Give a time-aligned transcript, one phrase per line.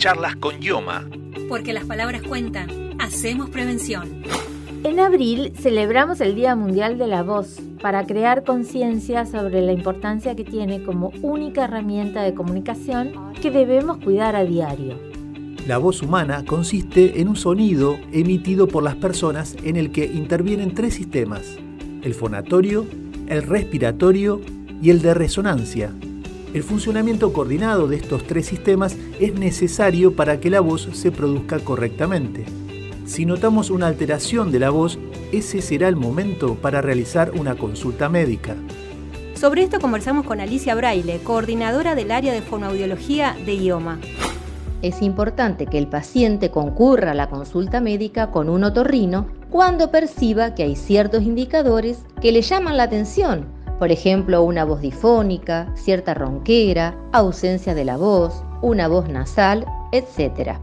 [0.00, 1.04] Charlas con Yoma.
[1.46, 2.70] Porque las palabras cuentan.
[2.98, 4.22] Hacemos prevención.
[4.82, 10.34] En abril celebramos el Día Mundial de la Voz para crear conciencia sobre la importancia
[10.34, 14.98] que tiene como única herramienta de comunicación que debemos cuidar a diario.
[15.66, 20.74] La voz humana consiste en un sonido emitido por las personas en el que intervienen
[20.74, 21.58] tres sistemas,
[22.00, 22.86] el fonatorio,
[23.28, 24.40] el respiratorio
[24.80, 25.92] y el de resonancia.
[26.52, 31.60] El funcionamiento coordinado de estos tres sistemas es necesario para que la voz se produzca
[31.60, 32.44] correctamente.
[33.06, 34.98] Si notamos una alteración de la voz,
[35.30, 38.56] ese será el momento para realizar una consulta médica.
[39.34, 44.00] Sobre esto conversamos con Alicia Braille, coordinadora del área de fonoaudiología de IOMA.
[44.82, 50.54] Es importante que el paciente concurra a la consulta médica con un otorrino cuando perciba
[50.54, 53.46] que hay ciertos indicadores que le llaman la atención,
[53.80, 60.58] por ejemplo, una voz difónica, cierta ronquera, ausencia de la voz, una voz nasal, etc.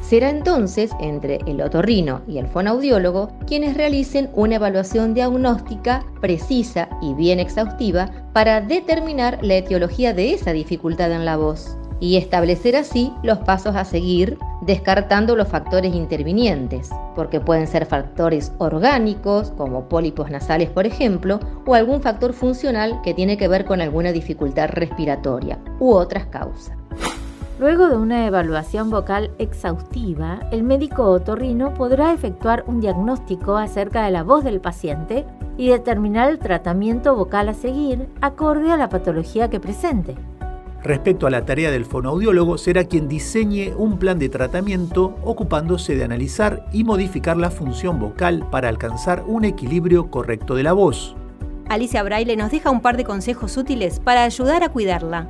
[0.00, 7.14] Será entonces entre el otorrino y el fonaudiólogo quienes realicen una evaluación diagnóstica precisa y
[7.14, 13.12] bien exhaustiva para determinar la etiología de esa dificultad en la voz y establecer así
[13.24, 20.30] los pasos a seguir descartando los factores intervinientes, porque pueden ser factores orgánicos, como pólipos
[20.30, 25.58] nasales por ejemplo, o algún factor funcional que tiene que ver con alguna dificultad respiratoria
[25.78, 26.76] u otras causas.
[27.58, 34.10] Luego de una evaluación vocal exhaustiva, el médico otorrino podrá efectuar un diagnóstico acerca de
[34.10, 35.24] la voz del paciente
[35.56, 40.16] y determinar el tratamiento vocal a seguir acorde a la patología que presente.
[40.84, 46.04] Respecto a la tarea del fonoaudiólogo, será quien diseñe un plan de tratamiento ocupándose de
[46.04, 51.16] analizar y modificar la función vocal para alcanzar un equilibrio correcto de la voz.
[51.70, 55.26] Alicia Braille nos deja un par de consejos útiles para ayudar a cuidarla.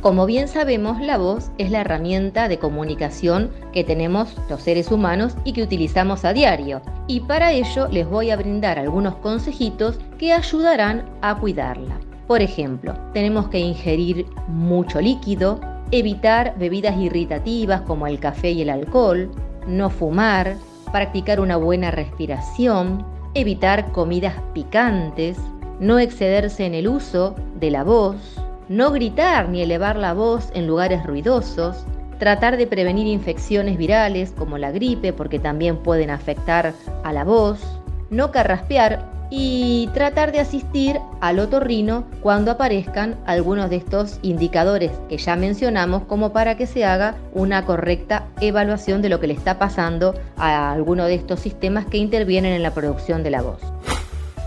[0.00, 5.36] Como bien sabemos, la voz es la herramienta de comunicación que tenemos los seres humanos
[5.44, 6.80] y que utilizamos a diario.
[7.06, 12.00] Y para ello les voy a brindar algunos consejitos que ayudarán a cuidarla.
[12.30, 15.58] Por ejemplo, tenemos que ingerir mucho líquido,
[15.90, 19.28] evitar bebidas irritativas como el café y el alcohol,
[19.66, 20.54] no fumar,
[20.92, 23.04] practicar una buena respiración,
[23.34, 25.38] evitar comidas picantes,
[25.80, 30.68] no excederse en el uso de la voz, no gritar ni elevar la voz en
[30.68, 31.84] lugares ruidosos,
[32.20, 37.60] tratar de prevenir infecciones virales como la gripe porque también pueden afectar a la voz,
[38.08, 45.18] no carraspear y tratar de asistir al otorrino cuando aparezcan algunos de estos indicadores que
[45.18, 49.58] ya mencionamos como para que se haga una correcta evaluación de lo que le está
[49.58, 53.60] pasando a alguno de estos sistemas que intervienen en la producción de la voz.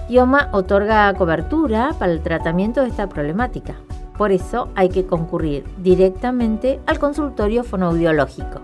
[0.09, 3.75] IOMA otorga cobertura para el tratamiento de esta problemática.
[4.17, 8.61] Por eso hay que concurrir directamente al consultorio fonoaudiológico.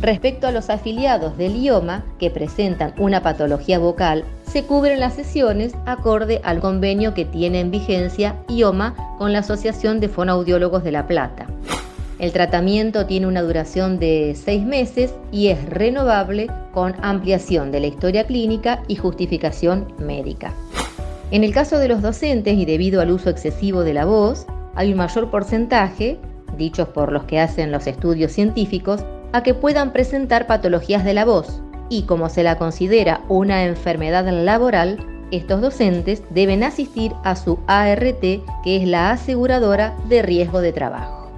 [0.00, 5.74] Respecto a los afiliados del IOMA que presentan una patología vocal, se cubren las sesiones
[5.86, 11.06] acorde al convenio que tiene en vigencia IOMA con la Asociación de Fonoaudiólogos de La
[11.06, 11.46] Plata.
[12.18, 17.86] El tratamiento tiene una duración de seis meses y es renovable con ampliación de la
[17.86, 20.52] historia clínica y justificación médica.
[21.30, 24.90] En el caso de los docentes y debido al uso excesivo de la voz, hay
[24.90, 26.18] un mayor porcentaje,
[26.58, 31.24] dichos por los que hacen los estudios científicos, a que puedan presentar patologías de la
[31.24, 37.58] voz y como se la considera una enfermedad laboral, estos docentes deben asistir a su
[37.66, 41.30] ART, que es la aseguradora de riesgo de trabajo.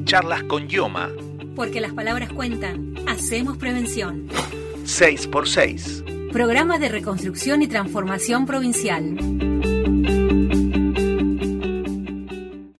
[0.05, 1.11] Charlas con Yoma.
[1.55, 2.95] Porque las palabras cuentan.
[3.07, 4.29] Hacemos prevención.
[4.85, 6.33] 6x6.
[6.33, 9.17] Programa de reconstrucción y transformación provincial.